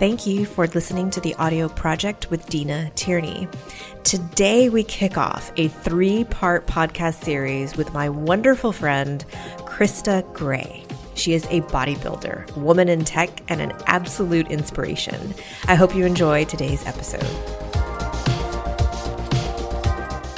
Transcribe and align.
Thank 0.00 0.26
you 0.26 0.46
for 0.46 0.66
listening 0.68 1.10
to 1.10 1.20
the 1.20 1.34
audio 1.34 1.68
project 1.68 2.30
with 2.30 2.48
Deena 2.48 2.90
Tearney. 2.94 3.52
Today, 4.02 4.70
we 4.70 4.82
kick 4.82 5.18
off 5.18 5.52
a 5.58 5.68
three 5.68 6.24
part 6.24 6.66
podcast 6.66 7.22
series 7.22 7.76
with 7.76 7.92
my 7.92 8.08
wonderful 8.08 8.72
friend, 8.72 9.22
Krista 9.58 10.24
Gray. 10.32 10.86
She 11.16 11.34
is 11.34 11.44
a 11.50 11.60
bodybuilder, 11.60 12.56
woman 12.56 12.88
in 12.88 13.04
tech, 13.04 13.42
and 13.50 13.60
an 13.60 13.74
absolute 13.88 14.50
inspiration. 14.50 15.34
I 15.68 15.74
hope 15.74 15.94
you 15.94 16.06
enjoy 16.06 16.46
today's 16.46 16.86
episode. 16.86 17.79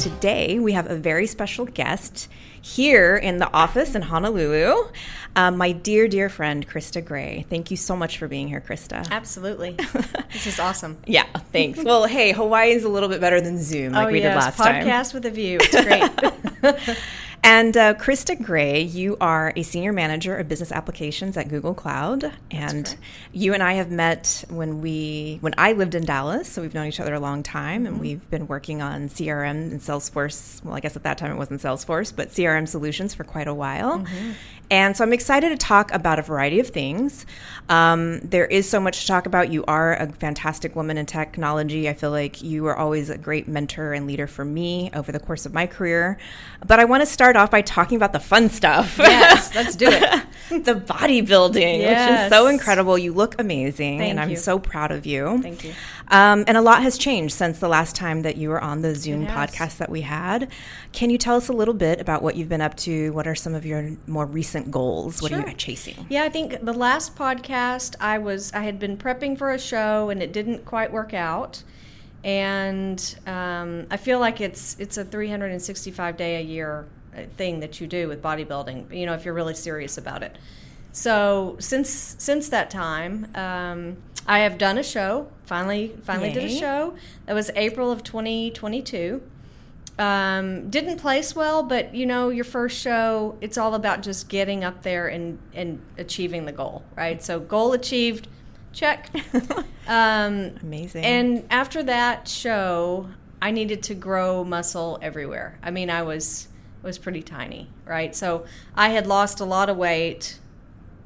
Today, 0.03 0.59
we 0.59 0.73
have 0.73 0.91
a 0.91 0.97
very 0.97 1.29
special 1.29 1.65
guest 1.65 2.29
here 2.61 3.17
in 3.17 3.39
the 3.39 3.49
office 3.53 3.95
in 3.95 4.03
Honolulu. 4.03 4.89
Um, 5.37 5.57
my 5.57 5.71
dear, 5.71 6.09
dear 6.09 6.29
friend, 6.29 6.69
Krista 6.69 7.05
Gray. 7.05 7.47
Thank 7.49 7.71
you 7.71 7.77
so 7.77 7.95
much 7.95 8.19
for 8.19 8.27
being 8.27 8.49
here, 8.49 8.61
Krista. 8.61 9.09
Absolutely. 9.13 9.71
this 10.33 10.49
is 10.49 10.59
awesome. 10.59 10.99
Yeah, 11.07 11.27
thanks. 11.53 11.85
well, 11.85 12.07
hey, 12.07 12.33
Hawaii 12.33 12.73
is 12.73 12.83
a 12.83 12.89
little 12.89 13.09
bit 13.09 13.21
better 13.21 13.41
than 13.41 13.63
Zoom, 13.63 13.93
like 13.93 14.09
oh, 14.09 14.11
we 14.11 14.21
yes. 14.21 14.35
did 14.35 14.39
last 14.41 14.59
Podcast 14.59 14.65
time. 14.65 14.87
Podcast 14.87 15.15
with 15.15 15.27
a 15.27 15.31
view. 15.31 15.59
It's 15.63 16.83
great. 16.83 16.99
And 17.45 17.77
uh, 17.77 17.95
Krista 17.95 18.41
Gray, 18.41 18.83
you 18.83 19.17
are 19.21 19.53
a 19.57 19.65
senior 19.65 19.93
manager 19.93 20.37
of 20.37 20.47
business 20.47 20.71
applications 20.71 21.37
at 21.37 21.49
Google 21.49 21.75
Cloud, 21.75 22.33
and 22.53 22.97
you 23.33 23.53
and 23.53 23.61
I 23.61 23.73
have 23.75 23.91
met 23.91 24.45
when 24.49 24.81
we 24.81 25.39
when 25.41 25.53
I 25.59 25.73
lived 25.73 25.97
in 25.97 26.05
Dallas. 26.05 26.49
So 26.49 26.63
we've 26.63 26.73
known 26.73 26.87
each 26.87 27.01
other 27.01 27.15
a 27.15 27.21
long 27.21 27.43
time, 27.43 27.85
and 27.85 27.99
we've 27.99 28.29
been 28.31 28.47
working 28.47 28.81
on 28.81 29.09
CRM 29.09 29.73
and 29.73 29.81
Salesforce. 29.81 30.65
Well, 30.65 30.75
I 30.75 30.81
guess 30.81 30.95
at 30.95 31.03
that 31.03 31.19
time 31.19 31.33
it 31.33 31.37
wasn't 31.37 31.61
Salesforce, 31.61 32.15
but 32.15 32.29
CRM 32.29 32.69
solutions 32.69 33.13
for 33.13 33.25
quite 33.25 33.49
a 33.49 33.55
while. 33.55 34.05
And 34.73 34.97
so 34.97 35.05
I'm 35.05 35.13
excited 35.13 35.51
to 35.51 35.59
talk 35.59 35.93
about 35.93 36.19
a 36.19 36.23
variety 36.23 36.59
of 36.59 36.69
things. 36.69 37.27
Um, 37.69 38.21
there 38.21 38.47
is 38.47 38.67
so 38.67 38.81
much 38.81 39.03
to 39.03 39.07
talk 39.07 39.27
about. 39.27 39.53
You 39.53 39.67
are 39.67 39.95
a 39.95 40.11
fantastic 40.13 40.75
woman 40.75 40.97
in 40.97 41.05
technology. 41.05 41.91
I 41.91 41.93
feel 41.93 42.11
like 42.11 42.43
you 42.43 42.65
are 42.67 42.75
always 42.75 43.11
a 43.11 43.19
great 43.19 43.47
mentor 43.47 43.93
and 43.93 44.07
leader 44.07 44.27
for 44.27 44.47
me 44.47 44.91
over 44.95 45.13
the 45.13 45.21
course 45.21 45.45
of 45.45 45.53
my 45.53 45.67
career. 45.67 46.17
But 46.67 46.81
I 46.81 46.87
want 46.87 47.03
to 47.03 47.07
start 47.07 47.32
off 47.37 47.51
by 47.51 47.63
talking 47.63 47.97
about 47.97 48.13
the 48.13 48.21
fun 48.21 48.49
stuff. 48.51 48.97
yes, 48.99 49.55
let's 49.55 49.77
do 49.77 49.89
it. 49.89 50.23
the 50.65 50.75
bodybuilding, 50.75 51.79
which 51.79 52.21
is 52.21 52.29
so 52.31 52.47
incredible. 52.47 52.99
You 52.99 53.13
look 53.13 53.41
amazing, 53.41 53.99
Thank 53.99 54.11
and 54.11 54.21
I'm 54.21 54.31
you. 54.31 54.37
so 54.37 54.59
proud 54.59 54.91
of 54.91 55.07
you. 55.07 55.41
Thank 55.43 55.65
you. 55.65 55.73
Um, 56.09 56.45
and 56.47 56.57
a 56.57 56.61
lot 56.61 56.83
has 56.83 56.99
changed 56.99 57.35
since 57.35 57.59
the 57.59 57.69
last 57.69 57.97
time 57.97 58.23
that 58.23 58.37
you 58.37 58.51
were 58.51 58.61
on 58.61 58.83
the 58.83 58.95
Zoom 58.95 59.25
has. 59.25 59.51
podcast 59.51 59.79
that 59.79 59.89
we 59.89 60.03
had. 60.03 60.51
Can 60.93 61.09
you 61.09 61.17
tell 61.17 61.37
us 61.37 61.49
a 61.49 61.53
little 61.53 61.75
bit 61.75 62.01
about 62.01 62.23
what 62.23 62.37
you've 62.37 62.51
been 62.51 62.61
up 62.61 62.77
to? 62.79 63.11
What 63.13 63.27
are 63.27 63.35
some 63.35 63.55
of 63.55 63.65
your 63.65 63.97
more 64.07 64.27
recent 64.27 64.71
goals? 64.71 65.23
What 65.23 65.33
are 65.33 65.49
you 65.49 65.55
chasing? 65.55 66.07
Yeah, 66.11 66.25
I 66.25 66.29
think 66.29 66.63
the 66.63 66.75
last 66.75 67.17
podcast 67.17 67.97
I 68.01 68.19
was 68.19 68.53
I 68.53 68.61
had 68.63 68.79
been 68.79 68.97
prepping 68.97 69.39
for 69.39 69.51
a 69.51 69.59
show 69.59 70.11
and 70.11 70.23
it 70.23 70.33
didn't 70.33 70.65
quite 70.67 70.93
work 70.93 71.15
out, 71.15 71.63
and 72.25 73.19
um, 73.27 73.87
I 73.91 73.97
feel 73.97 74.19
like 74.19 74.41
it's 74.41 74.77
it's 74.79 74.99
a 74.99 75.05
365 75.05 76.17
day 76.17 76.37
a 76.37 76.43
year 76.43 76.87
thing 77.37 77.61
that 77.61 77.81
you 77.81 77.87
do 77.87 78.09
with 78.09 78.23
bodybuilding. 78.23 78.97
You 78.97 79.07
know, 79.07 79.15
if 79.15 79.25
you're 79.25 79.35
really 79.35 79.55
serious 79.55 79.99
about 79.99 80.23
it. 80.23 80.37
So 80.93 81.57
since 81.59 81.89
since 82.19 82.51
that 82.51 82.71
time, 82.71 83.27
um, 83.35 83.97
I 84.27 84.41
have 84.41 84.59
done 84.59 84.79
a 84.79 84.83
show. 84.83 85.29
Finally, 85.45 85.97
finally 86.03 86.33
did 86.33 86.45
a 86.45 86.49
show. 86.49 86.95
That 87.27 87.35
was 87.35 87.51
April 87.57 87.91
of 87.91 88.05
2022. 88.05 89.23
um, 89.99 90.71
didn't 90.71 90.99
place 90.99 91.35
well, 91.35 91.63
but 91.63 91.95
you 91.95 92.07
know, 92.07 92.29
your 92.29 92.45
first 92.45 92.79
show, 92.79 93.37
it's 93.41 93.59
all 93.59 93.75
about 93.75 94.03
just 94.03 94.29
getting 94.29 94.65
up 94.65 94.83
there 94.83 95.09
and, 95.09 95.39
and 95.55 95.81
achieving 95.99 96.47
the 96.47 96.53
goal, 96.53 96.83
right? 96.97 97.23
So, 97.23 97.41
goal 97.41 97.73
achieved, 97.73 98.29
check. 98.73 99.11
um, 99.87 100.53
Amazing. 100.63 101.05
and 101.05 101.47
after 101.51 101.83
that 101.83 102.29
show, 102.29 103.09
I 103.41 103.51
needed 103.51 103.83
to 103.85 103.95
grow 103.95 104.45
muscle 104.45 104.99
everywhere. 105.03 105.59
I 105.63 105.71
mean, 105.71 105.91
I 105.91 106.03
was 106.03 106.49
was 106.83 106.99
pretty 106.99 107.23
tiny, 107.23 107.69
right? 107.85 108.15
So, 108.15 108.45
I 108.75 108.91
had 108.91 109.07
lost 109.07 109.41
a 109.41 109.45
lot 109.45 109.69
of 109.69 109.77
weight 109.77 110.39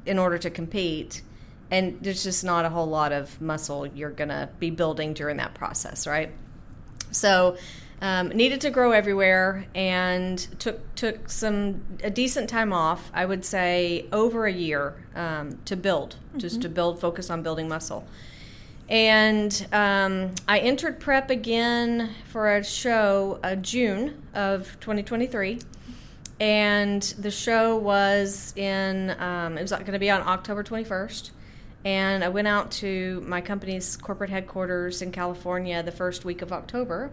in 0.07 0.17
order 0.17 0.37
to 0.37 0.49
compete. 0.49 1.21
And 1.69 1.99
there's 2.01 2.23
just 2.23 2.43
not 2.43 2.65
a 2.65 2.69
whole 2.69 2.87
lot 2.87 3.11
of 3.11 3.39
muscle 3.41 3.85
you're 3.85 4.09
to 4.29 4.49
be 4.57 4.69
building 4.69 5.13
during 5.13 5.37
that 5.37 5.53
process, 5.53 6.07
right? 6.07 6.31
So 7.11 7.57
um, 8.01 8.29
needed 8.29 8.61
to 8.61 8.69
grow 8.69 8.91
everywhere 8.91 9.65
and 9.75 10.37
took 10.59 10.95
took 10.95 11.29
some 11.29 11.81
a 12.03 12.09
decent 12.09 12.49
time 12.49 12.71
off. 12.71 13.11
I 13.13 13.25
would 13.25 13.43
say 13.43 14.05
over 14.11 14.45
a 14.45 14.53
year 14.53 14.95
um, 15.15 15.57
to 15.65 15.75
build, 15.75 16.15
just 16.37 16.61
to 16.61 16.69
build, 16.69 17.01
focus 17.01 17.29
on 17.29 17.43
building 17.43 17.67
muscle. 17.67 18.07
And 18.89 19.67
um, 19.73 20.31
I 20.47 20.59
entered 20.59 20.99
prep 20.99 21.29
again 21.29 22.11
for 22.29 22.55
a 22.55 22.63
show 22.63 23.39
uh, 23.43 23.55
June 23.55 24.21
of 24.33 24.77
2023. 24.79 25.59
And 26.39 27.01
the 27.01 27.31
show 27.31 27.77
was 27.77 28.53
in, 28.55 29.09
um, 29.19 29.57
it 29.57 29.61
was 29.61 29.71
going 29.71 29.85
to 29.85 29.99
be 29.99 30.09
on 30.09 30.21
October 30.21 30.63
21st. 30.63 31.31
And 31.83 32.23
I 32.23 32.29
went 32.29 32.47
out 32.47 32.71
to 32.71 33.23
my 33.25 33.41
company's 33.41 33.97
corporate 33.97 34.29
headquarters 34.29 35.01
in 35.01 35.11
California 35.11 35.81
the 35.83 35.91
first 35.91 36.25
week 36.25 36.41
of 36.41 36.53
October. 36.53 37.11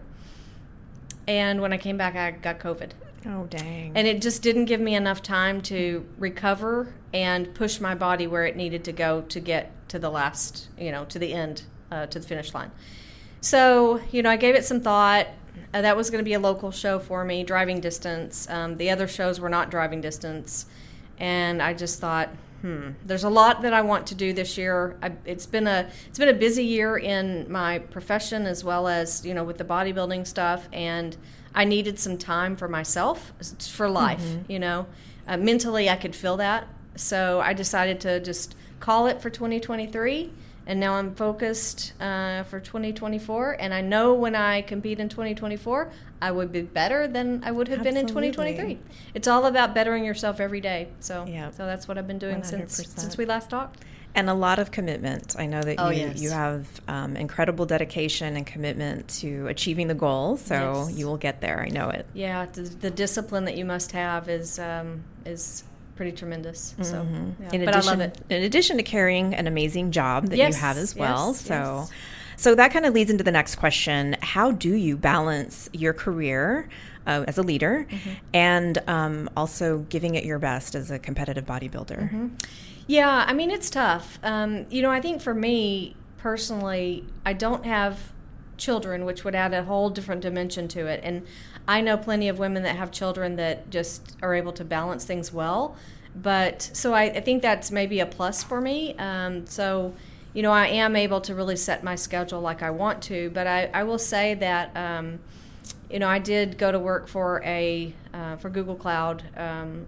And 1.27 1.61
when 1.61 1.73
I 1.73 1.77
came 1.77 1.97
back, 1.97 2.15
I 2.15 2.31
got 2.31 2.59
COVID. 2.59 2.91
Oh, 3.27 3.45
dang. 3.49 3.91
And 3.95 4.07
it 4.07 4.21
just 4.21 4.41
didn't 4.41 4.65
give 4.65 4.79
me 4.79 4.95
enough 4.95 5.21
time 5.21 5.61
to 5.63 6.05
recover 6.17 6.93
and 7.13 7.53
push 7.53 7.79
my 7.79 7.95
body 7.95 8.27
where 8.27 8.45
it 8.45 8.55
needed 8.55 8.83
to 8.85 8.91
go 8.91 9.21
to 9.21 9.39
get 9.39 9.71
to 9.89 9.99
the 9.99 10.09
last, 10.09 10.67
you 10.77 10.91
know, 10.91 11.05
to 11.05 11.19
the 11.19 11.33
end, 11.33 11.63
uh, 11.91 12.05
to 12.07 12.19
the 12.19 12.27
finish 12.27 12.53
line. 12.53 12.71
So, 13.41 14.01
you 14.11 14.23
know, 14.23 14.29
I 14.29 14.37
gave 14.37 14.55
it 14.55 14.65
some 14.65 14.81
thought. 14.81 15.27
Uh, 15.73 15.81
that 15.81 15.95
was 15.95 16.09
going 16.09 16.19
to 16.19 16.25
be 16.25 16.33
a 16.33 16.39
local 16.39 16.71
show 16.71 16.99
for 16.99 17.23
me, 17.23 17.43
driving 17.43 17.79
distance. 17.79 18.49
Um, 18.49 18.77
the 18.77 18.89
other 18.89 19.07
shows 19.07 19.39
were 19.39 19.49
not 19.49 19.69
driving 19.69 20.01
distance. 20.01 20.65
And 21.19 21.61
I 21.61 21.73
just 21.73 21.99
thought, 21.99 22.29
hmm, 22.61 22.91
there's 23.05 23.23
a 23.23 23.29
lot 23.29 23.61
that 23.61 23.73
I 23.73 23.81
want 23.81 24.07
to 24.07 24.15
do 24.15 24.33
this 24.33 24.57
year. 24.57 24.97
I, 25.01 25.11
it's 25.25 25.45
been 25.45 25.67
a 25.67 25.89
it's 26.07 26.19
been 26.19 26.29
a 26.29 26.33
busy 26.33 26.65
year 26.65 26.97
in 26.97 27.51
my 27.51 27.79
profession 27.79 28.45
as 28.45 28.63
well 28.63 28.87
as 28.87 29.25
you 29.25 29.33
know 29.33 29.43
with 29.43 29.57
the 29.57 29.63
bodybuilding 29.65 30.25
stuff, 30.27 30.67
and 30.73 31.15
I 31.53 31.65
needed 31.65 31.99
some 31.99 32.17
time 32.17 32.55
for 32.55 32.67
myself 32.67 33.31
for 33.59 33.87
life. 33.89 34.23
You 34.47 34.59
know, 34.59 34.87
uh, 35.27 35.37
mentally 35.37 35.89
I 35.89 35.95
could 35.95 36.15
feel 36.15 36.37
that, 36.37 36.67
so 36.95 37.39
I 37.39 37.53
decided 37.53 37.99
to 38.01 38.19
just 38.19 38.55
call 38.79 39.07
it 39.07 39.21
for 39.21 39.29
2023. 39.29 40.31
And 40.67 40.79
now 40.79 40.93
I'm 40.95 41.13
focused 41.13 41.93
uh, 42.01 42.43
for 42.43 42.59
2024, 42.59 43.57
and 43.59 43.71
I 43.73 43.81
know 43.81 44.15
when 44.15 44.35
I 44.35 44.61
compete 44.63 44.99
in 44.99 45.09
2024, 45.09 45.91
I 46.21 46.31
would 46.31 46.51
be 46.51 46.63
better 46.63 47.07
than 47.07 47.43
I 47.43 47.51
would 47.51 47.67
have 47.67 47.83
been 47.83 47.97
in 47.97 48.07
2023. 48.07 48.79
It's 49.13 49.27
all 49.27 49.45
about 49.45 49.75
bettering 49.75 50.03
yourself 50.03 50.39
every 50.39 50.61
day. 50.61 50.87
So, 50.99 51.25
Yeah. 51.27 51.51
so 51.51 51.65
that's 51.67 51.87
what 51.87 51.99
I've 51.99 52.07
been 52.07 52.17
doing 52.17 52.43
since 52.43 52.79
100%. 52.81 52.99
since 52.99 53.17
we 53.17 53.25
last 53.25 53.49
talked. 53.49 53.81
and 54.17 54.29
a 54.29 54.33
lot 54.33 54.59
of 54.59 54.71
commitment. 54.71 55.35
I 55.37 55.45
know 55.45 55.61
that 55.61 55.75
Oh, 55.77 55.89
you, 55.89 56.07
yes. 56.07 56.21
you 56.21 56.29
have 56.31 56.65
um, 56.87 57.17
incredible 57.17 57.65
dedication 57.65 58.37
and 58.37 58.47
commitment 58.47 59.09
to 59.19 59.45
achieving 59.47 59.87
the 59.89 59.93
goal. 59.93 60.37
So 60.37 60.85
Yes. 60.87 60.97
you 60.97 61.05
will 61.05 61.17
get 61.17 61.41
there. 61.41 61.59
I 61.61 61.67
know 61.67 61.89
it. 61.89 62.05
Yeah, 62.13 62.45
the, 62.53 62.61
the 62.61 62.89
discipline 62.89 63.43
that 63.43 63.57
you 63.57 63.65
must 63.65 63.91
have 63.91 64.29
is 64.29 64.57
um, 64.57 65.03
is 65.25 65.65
pretty 65.95 66.11
tremendous. 66.11 66.75
So, 66.81 66.93
yeah. 66.93 66.99
Mm-hmm. 67.01 67.53
In 67.55 67.65
but 67.65 67.75
addition, 67.75 67.75
I 67.75 67.79
love 67.91 67.99
it. 68.01 68.21
In 68.29 68.43
addition 68.43 68.77
to 68.77 68.83
carrying 68.83 69.33
an 69.33 69.47
amazing 69.47 69.91
job 69.91 70.27
that 70.27 70.37
Yes, 70.37 70.55
you 70.55 70.59
have 70.61 70.77
as 70.77 70.95
well. 70.95 71.29
yes, 71.29 71.41
so, 71.41 71.53
yes. 71.53 71.91
so 72.37 72.55
that 72.55 72.71
kind 72.71 72.85
of 72.85 72.93
leads 72.93 73.09
into 73.09 73.23
the 73.23 73.31
next 73.31 73.55
question: 73.55 74.15
How 74.21 74.51
do 74.51 74.73
you 74.75 74.97
balance 74.97 75.69
your 75.73 75.93
career 75.93 76.67
uh, 77.07 77.23
as 77.27 77.37
a 77.37 77.43
leader 77.43 77.87
Mm-hmm. 77.89 78.09
and 78.33 78.77
um, 78.89 79.29
also 79.37 79.79
giving 79.89 80.15
it 80.15 80.25
your 80.25 80.39
best 80.39 80.75
as 80.75 80.91
a 80.91 80.99
competitive 80.99 81.45
bodybuilder? 81.45 81.99
Mm-hmm. 82.09 82.27
Yeah, 82.87 83.23
I 83.27 83.33
mean 83.33 83.49
it's 83.49 83.69
tough. 83.69 84.19
Um, 84.23 84.65
you 84.69 84.81
know, 84.81 84.91
I 84.91 85.01
think 85.01 85.21
for 85.21 85.33
me 85.33 85.95
personally, 86.17 87.05
I 87.25 87.33
don't 87.33 87.65
have 87.65 87.99
children, 88.57 89.05
which 89.05 89.23
would 89.23 89.35
add 89.35 89.53
a 89.53 89.63
whole 89.63 89.89
different 89.89 90.21
dimension 90.21 90.67
to 90.69 90.87
it. 90.87 91.01
And 91.03 91.25
I 91.67 91.81
know 91.81 91.97
plenty 91.97 92.29
of 92.29 92.39
women 92.39 92.63
that 92.63 92.75
have 92.75 92.91
children 92.91 93.35
that 93.37 93.69
just 93.69 94.15
are 94.21 94.33
able 94.33 94.53
to 94.53 94.63
balance 94.63 95.05
things 95.05 95.33
well. 95.33 95.75
But 96.15 96.61
so 96.73 96.93
I, 96.93 97.03
I 97.03 97.21
think 97.21 97.41
that's 97.41 97.71
maybe 97.71 97.99
a 97.99 98.05
plus 98.05 98.43
for 98.43 98.61
me. 98.61 98.95
Um, 98.97 99.45
so, 99.45 99.93
you 100.33 100.41
know, 100.41 100.51
I 100.51 100.67
am 100.67 100.95
able 100.95 101.21
to 101.21 101.35
really 101.35 101.55
set 101.57 101.83
my 101.83 101.95
schedule 101.95 102.41
like 102.41 102.61
I 102.63 102.71
want 102.71 103.01
to. 103.03 103.29
But 103.31 103.47
I, 103.47 103.69
I 103.73 103.83
will 103.83 103.99
say 103.99 104.33
that. 104.35 104.75
Um, 104.75 105.19
you 105.89 105.99
know, 105.99 106.07
I 106.07 106.19
did 106.19 106.57
go 106.57 106.71
to 106.71 106.79
work 106.79 107.07
for 107.07 107.41
a 107.45 107.93
uh, 108.13 108.37
for 108.37 108.49
Google 108.49 108.75
Cloud 108.75 109.23
um, 109.37 109.87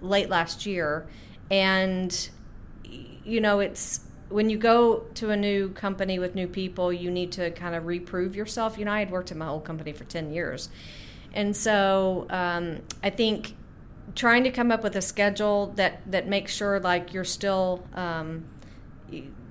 late 0.00 0.28
last 0.28 0.64
year, 0.66 1.06
and 1.50 2.30
you 3.24 3.40
know, 3.40 3.60
it's 3.60 4.00
when 4.28 4.50
you 4.50 4.58
go 4.58 5.04
to 5.14 5.30
a 5.30 5.36
new 5.36 5.68
company 5.70 6.18
with 6.18 6.34
new 6.34 6.48
people, 6.48 6.92
you 6.92 7.10
need 7.10 7.32
to 7.32 7.50
kind 7.52 7.74
of 7.74 7.86
reprove 7.86 8.34
yourself. 8.34 8.78
You 8.78 8.84
know, 8.84 8.92
I 8.92 9.00
had 9.00 9.10
worked 9.10 9.30
at 9.30 9.36
my 9.36 9.48
old 9.48 9.64
company 9.64 9.92
for 9.92 10.04
ten 10.04 10.32
years, 10.32 10.68
and 11.32 11.56
so 11.56 12.26
um, 12.30 12.82
I 13.02 13.10
think 13.10 13.54
trying 14.14 14.44
to 14.44 14.50
come 14.50 14.70
up 14.70 14.82
with 14.82 14.96
a 14.96 15.02
schedule 15.02 15.72
that 15.76 16.00
that 16.10 16.28
makes 16.28 16.54
sure 16.54 16.78
like 16.80 17.12
you're 17.12 17.24
still 17.24 17.86
um, 17.94 18.44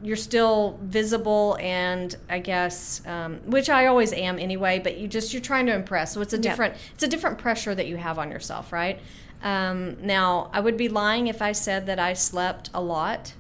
you're 0.04 0.16
still 0.18 0.78
visible 0.84 1.58
and 1.60 2.16
I 2.30 2.40
guess 2.40 3.06
um, 3.08 3.40
which 3.46 3.70
I 3.70 3.86
always 3.88 4.12
am 4.14 4.38
anyway. 4.38 4.80
But 4.80 4.98
you 4.98 5.08
just 5.08 5.34
you're 5.34 5.42
trying 5.42 5.66
to 5.68 5.74
impress, 5.74 6.14
so 6.14 6.22
it's 6.22 6.34
a 6.34 6.38
different 6.38 6.76
it's 6.94 7.04
a 7.04 7.08
different 7.08 7.38
pressure 7.38 7.74
that 7.76 7.88
you 7.88 7.98
have 7.98 8.20
on 8.20 8.32
yourself, 8.32 8.72
right? 8.74 9.00
Um, 9.42 9.98
now 10.02 10.50
I 10.54 10.60
would 10.60 10.78
be 10.78 10.90
lying 10.90 11.28
if 11.28 11.42
I 11.42 11.52
said 11.52 11.86
that 11.88 12.00
I 12.00 12.14
slept 12.14 12.70
a 12.74 12.82
lot. 12.82 13.34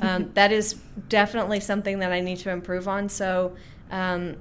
Um, 0.00 0.30
that 0.34 0.52
is 0.52 0.74
definitely 1.08 1.60
something 1.60 2.00
that 2.00 2.12
I 2.12 2.20
need 2.20 2.38
to 2.38 2.50
improve 2.50 2.88
on. 2.88 3.08
So 3.08 3.56
um, 3.90 4.36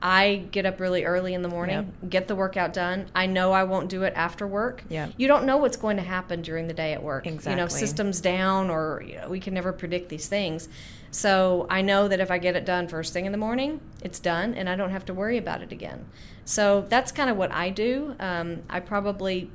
I 0.00 0.44
get 0.50 0.66
up 0.66 0.80
really 0.80 1.04
early 1.04 1.32
in 1.32 1.42
the 1.42 1.48
morning, 1.48 1.94
yep. 2.02 2.10
get 2.10 2.28
the 2.28 2.36
workout 2.36 2.74
done. 2.74 3.06
I 3.14 3.26
know 3.26 3.52
I 3.52 3.64
won't 3.64 3.88
do 3.88 4.02
it 4.02 4.12
after 4.14 4.46
work. 4.46 4.84
Yeah. 4.90 5.08
You 5.16 5.28
don't 5.28 5.46
know 5.46 5.56
what's 5.56 5.78
going 5.78 5.96
to 5.96 6.02
happen 6.02 6.42
during 6.42 6.68
the 6.68 6.74
day 6.74 6.92
at 6.92 7.02
work. 7.02 7.26
Exactly. 7.26 7.52
You 7.52 7.56
know, 7.56 7.68
systems 7.68 8.20
down 8.20 8.68
or 8.68 9.02
you 9.06 9.16
know, 9.16 9.28
we 9.28 9.40
can 9.40 9.54
never 9.54 9.72
predict 9.72 10.10
these 10.10 10.28
things. 10.28 10.68
So 11.10 11.66
I 11.70 11.80
know 11.80 12.08
that 12.08 12.20
if 12.20 12.30
I 12.30 12.38
get 12.38 12.54
it 12.54 12.66
done 12.66 12.88
first 12.88 13.12
thing 13.12 13.24
in 13.24 13.32
the 13.32 13.38
morning, 13.38 13.80
it's 14.02 14.18
done 14.18 14.54
and 14.54 14.68
I 14.68 14.76
don't 14.76 14.90
have 14.90 15.04
to 15.06 15.14
worry 15.14 15.38
about 15.38 15.62
it 15.62 15.72
again. 15.72 16.04
So 16.44 16.84
that's 16.88 17.10
kind 17.10 17.30
of 17.30 17.36
what 17.36 17.50
I 17.52 17.70
do. 17.70 18.14
Um, 18.20 18.62
I 18.68 18.80
probably, 18.80 19.50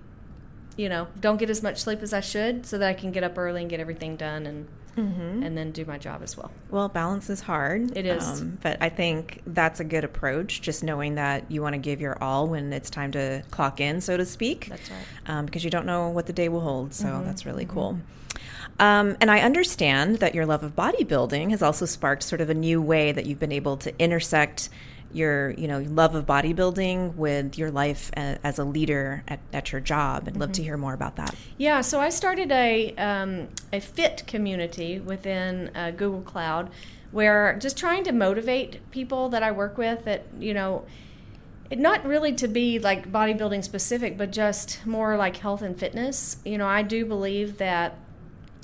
you 0.78 0.90
know, 0.90 1.08
don't 1.20 1.38
get 1.38 1.50
as 1.50 1.62
much 1.62 1.80
sleep 1.80 2.02
as 2.02 2.14
I 2.14 2.22
should 2.22 2.66
so 2.66 2.78
that 2.78 2.88
I 2.88 2.94
can 2.94 3.12
get 3.12 3.24
up 3.24 3.38
early 3.38 3.62
and 3.62 3.70
get 3.70 3.80
everything 3.80 4.16
done 4.16 4.46
and 4.46 4.68
mm-hmm. 4.96 5.44
and 5.44 5.58
then 5.58 5.72
do 5.72 5.86
my 5.86 5.98
job 5.98 6.22
as 6.24 6.38
well. 6.38 6.52
Well, 6.70 6.90
balance 6.90 7.30
is 7.30 7.42
hard. 7.42 7.96
It 7.98 8.06
is. 8.06 8.42
Um, 8.42 8.58
but 8.62 8.78
I 8.82 8.90
think 8.90 9.42
that's 9.46 9.80
a 9.80 9.84
good 9.84 10.04
approach, 10.04 10.62
just 10.62 10.84
knowing 10.84 11.16
that 11.16 11.50
you 11.50 11.62
want 11.62 11.74
to 11.74 11.80
give 11.80 12.02
your 12.02 12.22
all 12.24 12.48
when 12.48 12.72
it's 12.74 12.90
time 12.90 13.12
to 13.14 13.44
clock 13.52 13.80
in, 13.80 14.02
so 14.02 14.18
to 14.18 14.26
speak. 14.26 14.68
That's 14.70 14.90
right. 14.90 15.00
Um, 15.28 15.46
because 15.46 15.64
you 15.64 15.70
don't 15.70 15.86
know 15.86 16.10
what 16.10 16.26
the 16.26 16.34
day 16.34 16.50
will 16.50 16.62
hold. 16.62 16.94
So 16.94 17.06
mm-hmm. 17.06 17.26
that's 17.26 17.46
really 17.46 17.66
mm-hmm. 17.66 17.74
cool. 17.74 18.00
Um, 18.80 19.18
and 19.20 19.30
I 19.30 19.42
understand 19.42 20.18
that 20.18 20.34
your 20.34 20.46
love 20.46 20.64
of 20.64 20.76
bodybuilding 20.76 21.50
has 21.50 21.62
also 21.62 21.86
sparked 21.86 22.24
sort 22.24 22.40
of 22.40 22.50
a 22.50 22.54
new 22.54 22.82
way 22.82 23.12
that 23.12 23.26
you've 23.26 23.40
been 23.40 23.52
able 23.52 23.76
to 23.78 23.94
intersect 24.02 24.70
your 25.12 25.52
you 25.52 25.68
know 25.68 25.80
love 25.80 26.16
of 26.16 26.26
bodybuilding 26.26 27.16
with 27.16 27.58
your 27.58 27.72
life 27.72 28.12
as 28.16 28.60
a 28.60 28.64
leader 28.64 29.24
at, 29.28 29.40
at 29.54 29.72
your 29.72 29.82
job 29.82 30.24
i'd 30.28 30.38
love 30.38 30.50
mm-hmm. 30.50 30.54
to 30.54 30.64
hear 30.64 30.78
more 30.78 30.94
about 30.94 31.16
that 31.16 31.34
yeah 31.58 31.82
so 31.82 32.00
i 32.00 32.10
started 32.10 32.52
a, 32.52 32.94
um, 32.96 33.48
a 33.74 33.80
fit 33.80 34.24
community 34.28 35.00
within 35.00 35.72
uh, 35.76 35.92
google 35.92 36.22
cloud 36.22 36.70
where 37.12 37.58
just 37.60 37.78
trying 37.78 38.04
to 38.04 38.12
motivate 38.12 38.80
people 38.92 39.30
that 39.30 39.42
i 39.42 39.52
work 39.52 39.78
with 39.78 40.06
that 40.06 40.26
you 40.38 40.54
know 40.54 40.86
not 41.72 42.04
really 42.06 42.34
to 42.34 42.48
be 42.48 42.80
like 42.80 43.12
bodybuilding 43.12 43.64
specific 43.64 44.18
but 44.18 44.32
just 44.32 44.86
more 44.86 45.18
like 45.18 45.38
health 45.38 45.62
and 45.62 45.80
fitness 45.80 46.38
you 46.46 46.58
know 46.58 46.68
i 46.68 46.82
do 46.82 47.06
believe 47.06 47.58
that 47.58 47.96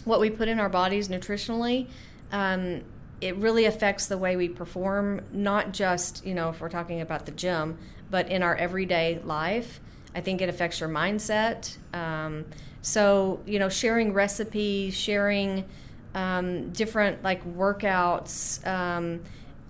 what 0.05 0.19
we 0.19 0.29
put 0.29 0.47
in 0.47 0.59
our 0.59 0.69
bodies 0.69 1.07
nutritionally 1.07 1.87
um, 2.31 2.81
it 3.25 3.35
really 3.37 3.65
affects 3.65 4.05
the 4.05 4.19
way 4.19 4.35
we 4.35 4.47
perform, 4.47 5.21
not 5.31 5.73
just, 5.73 6.23
you 6.23 6.35
know, 6.35 6.49
if 6.49 6.61
we're 6.61 6.69
talking 6.69 7.01
about 7.01 7.25
the 7.25 7.31
gym, 7.31 7.75
but 8.11 8.29
in 8.29 8.43
our 8.43 8.55
everyday 8.55 9.19
life. 9.23 9.79
I 10.13 10.21
think 10.21 10.41
it 10.41 10.47
affects 10.47 10.79
your 10.79 10.89
mindset. 10.89 11.75
Um, 11.91 12.45
so, 12.83 13.41
you 13.47 13.57
know, 13.57 13.67
sharing 13.67 14.13
recipes, 14.13 14.93
sharing 14.93 15.65
um, 16.13 16.69
different 16.69 17.23
like 17.23 17.43
workouts. 17.55 18.65
Um, 18.65 19.21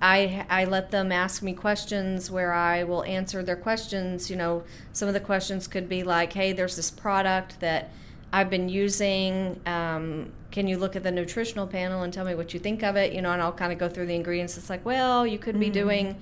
I, 0.01 0.45
I 0.49 0.65
let 0.65 0.91
them 0.91 1.13
ask 1.13 1.41
me 1.41 1.53
questions 1.53 2.29
where 2.29 2.51
I 2.51 2.83
will 2.83 3.05
answer 3.05 3.41
their 3.41 3.55
questions. 3.55 4.29
You 4.29 4.35
know, 4.35 4.63
some 4.91 5.07
of 5.07 5.13
the 5.13 5.21
questions 5.21 5.65
could 5.65 5.87
be 5.87 6.03
like, 6.03 6.33
hey, 6.33 6.51
there's 6.51 6.75
this 6.75 6.91
product 6.91 7.61
that 7.61 7.89
I've 8.35 8.49
been 8.49 8.67
using. 8.67 9.61
Um, 9.65 10.33
can 10.51 10.67
you 10.67 10.77
look 10.77 10.97
at 10.97 11.03
the 11.03 11.11
nutritional 11.11 11.67
panel 11.67 12.03
and 12.03 12.11
tell 12.11 12.25
me 12.25 12.35
what 12.35 12.53
you 12.53 12.59
think 12.59 12.83
of 12.83 12.97
it? 12.97 13.13
You 13.13 13.21
know, 13.21 13.31
and 13.31 13.41
I'll 13.41 13.53
kind 13.53 13.71
of 13.71 13.79
go 13.79 13.87
through 13.87 14.07
the 14.07 14.15
ingredients. 14.15 14.57
It's 14.57 14.69
like, 14.69 14.83
well, 14.85 15.25
you 15.25 15.39
could 15.39 15.57
be 15.57 15.67
mm-hmm. 15.67 15.73
doing, 15.73 16.15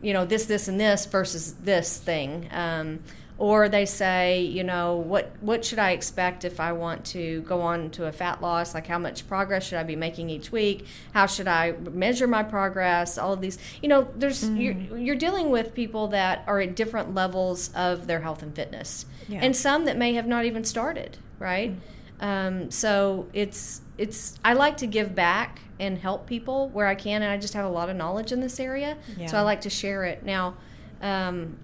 you 0.00 0.12
know, 0.12 0.24
this, 0.24 0.46
this, 0.46 0.66
and 0.66 0.80
this 0.80 1.06
versus 1.06 1.54
this 1.54 1.98
thing. 1.98 2.48
Um, 2.50 2.98
or 3.38 3.68
they 3.68 3.86
say, 3.86 4.42
you 4.42 4.64
know, 4.64 4.96
what 4.96 5.30
what 5.40 5.64
should 5.64 5.78
I 5.78 5.92
expect 5.92 6.44
if 6.44 6.58
I 6.58 6.72
want 6.72 7.04
to 7.06 7.42
go 7.42 7.60
on 7.60 7.90
to 7.90 8.06
a 8.06 8.12
fat 8.12 8.42
loss? 8.42 8.74
Like, 8.74 8.88
how 8.88 8.98
much 8.98 9.28
progress 9.28 9.64
should 9.64 9.78
I 9.78 9.84
be 9.84 9.96
making 9.96 10.30
each 10.30 10.50
week? 10.50 10.86
How 11.14 11.26
should 11.26 11.46
I 11.46 11.72
measure 11.72 12.26
my 12.26 12.42
progress? 12.42 13.18
All 13.18 13.32
of 13.32 13.40
these, 13.40 13.58
you 13.80 13.88
know, 13.88 14.08
there's 14.16 14.42
mm-hmm. 14.42 14.56
you're, 14.56 14.98
you're 14.98 15.16
dealing 15.16 15.50
with 15.50 15.74
people 15.74 16.08
that 16.08 16.42
are 16.48 16.60
at 16.60 16.74
different 16.74 17.14
levels 17.14 17.70
of 17.74 18.08
their 18.08 18.20
health 18.20 18.42
and 18.42 18.54
fitness, 18.54 19.06
yeah. 19.28 19.40
and 19.42 19.54
some 19.54 19.84
that 19.84 19.96
may 19.96 20.14
have 20.14 20.26
not 20.26 20.44
even 20.44 20.64
started 20.64 21.18
right? 21.42 21.72
Mm-hmm. 21.72 22.24
Um, 22.24 22.70
so 22.70 23.26
it's 23.32 23.82
it's 23.98 24.38
I 24.44 24.52
like 24.52 24.76
to 24.78 24.86
give 24.86 25.14
back 25.14 25.60
and 25.80 25.98
help 25.98 26.26
people 26.26 26.68
where 26.68 26.86
I 26.86 26.94
can, 26.94 27.22
and 27.22 27.30
I 27.30 27.36
just 27.36 27.54
have 27.54 27.64
a 27.64 27.68
lot 27.68 27.90
of 27.90 27.96
knowledge 27.96 28.30
in 28.30 28.40
this 28.40 28.60
area, 28.60 28.96
yeah. 29.18 29.26
so 29.26 29.36
I 29.36 29.40
like 29.42 29.62
to 29.62 29.70
share 29.70 30.04
it. 30.04 30.24
Now, 30.24 30.54
um, 31.00 31.58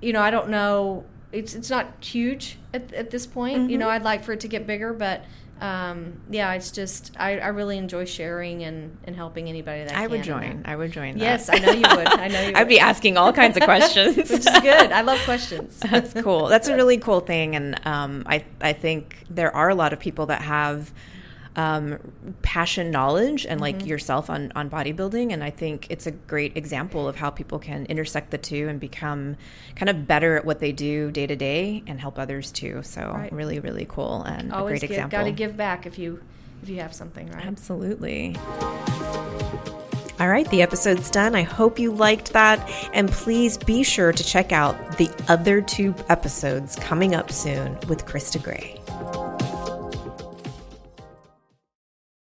you 0.00 0.14
know, 0.14 0.22
I 0.22 0.30
don't 0.30 0.48
know. 0.48 1.04
It's 1.32 1.54
it's 1.54 1.68
not 1.68 1.92
huge 2.00 2.58
at, 2.72 2.92
at 2.94 3.10
this 3.10 3.26
point. 3.26 3.58
Mm-hmm. 3.58 3.70
You 3.70 3.78
know, 3.78 3.90
I'd 3.90 4.02
like 4.02 4.24
for 4.24 4.32
it 4.32 4.40
to 4.40 4.48
get 4.48 4.66
bigger, 4.66 4.94
but 4.94 5.24
um, 5.60 6.20
yeah, 6.30 6.52
it's 6.54 6.70
just 6.70 7.12
I, 7.16 7.38
I, 7.38 7.48
really 7.48 7.78
enjoy 7.78 8.04
sharing 8.04 8.64
and, 8.64 8.98
and 9.04 9.14
helping 9.14 9.48
anybody 9.48 9.84
that 9.84 9.96
I 9.96 10.06
would 10.06 10.24
join. 10.24 10.62
I 10.64 10.74
would 10.74 10.90
join. 10.90 11.16
That. 11.16 11.24
Yes, 11.24 11.48
I 11.48 11.58
know 11.58 11.70
you 11.70 11.82
would. 11.96 12.08
I 12.08 12.28
know 12.28 12.40
you. 12.40 12.46
Would. 12.48 12.56
I'd 12.56 12.68
be 12.68 12.80
asking 12.80 13.16
all 13.16 13.32
kinds 13.32 13.56
of 13.56 13.62
questions, 13.64 14.16
which 14.16 14.30
is 14.30 14.44
good. 14.44 14.92
I 14.92 15.02
love 15.02 15.18
questions. 15.24 15.78
That's 15.78 16.12
cool. 16.22 16.48
That's 16.48 16.68
a 16.68 16.74
really 16.74 16.98
cool 16.98 17.20
thing, 17.20 17.54
and 17.54 17.80
um, 17.86 18.24
I 18.26 18.44
I 18.60 18.72
think 18.72 19.24
there 19.30 19.54
are 19.54 19.68
a 19.68 19.74
lot 19.74 19.92
of 19.92 20.00
people 20.00 20.26
that 20.26 20.42
have 20.42 20.92
um, 21.56 21.98
passion 22.42 22.90
knowledge 22.90 23.46
and 23.46 23.60
like 23.60 23.78
mm-hmm. 23.78 23.88
yourself 23.88 24.28
on, 24.28 24.52
on 24.54 24.68
bodybuilding. 24.68 25.32
And 25.32 25.42
I 25.44 25.50
think 25.50 25.86
it's 25.90 26.06
a 26.06 26.10
great 26.10 26.56
example 26.56 27.08
of 27.08 27.16
how 27.16 27.30
people 27.30 27.58
can 27.58 27.86
intersect 27.86 28.30
the 28.30 28.38
two 28.38 28.68
and 28.68 28.80
become 28.80 29.36
kind 29.76 29.88
of 29.88 30.06
better 30.06 30.36
at 30.36 30.44
what 30.44 30.60
they 30.60 30.72
do 30.72 31.10
day 31.10 31.26
to 31.26 31.36
day 31.36 31.82
and 31.86 32.00
help 32.00 32.18
others 32.18 32.50
too. 32.50 32.82
So 32.82 33.12
right. 33.14 33.32
really, 33.32 33.60
really 33.60 33.86
cool 33.88 34.22
and 34.22 34.52
Always 34.52 34.64
a 34.64 34.72
great 34.72 34.80
give, 34.80 34.90
example. 34.90 35.18
Got 35.18 35.24
to 35.24 35.32
give 35.32 35.56
back 35.56 35.86
if 35.86 35.98
you 35.98 36.22
if 36.62 36.70
you 36.70 36.80
have 36.80 36.94
something, 36.94 37.30
right? 37.30 37.44
Absolutely. 37.44 38.36
All 40.20 40.28
right, 40.28 40.48
the 40.50 40.62
episode's 40.62 41.10
done. 41.10 41.34
I 41.34 41.42
hope 41.42 41.78
you 41.78 41.92
liked 41.92 42.32
that. 42.32 42.58
And 42.94 43.10
please 43.10 43.58
be 43.58 43.82
sure 43.82 44.12
to 44.12 44.24
check 44.24 44.52
out 44.52 44.96
the 44.96 45.10
other 45.28 45.60
two 45.60 45.94
episodes 46.08 46.76
coming 46.76 47.14
up 47.14 47.32
soon 47.32 47.74
with 47.88 48.06
Krista 48.06 48.42
Gray. 48.42 48.80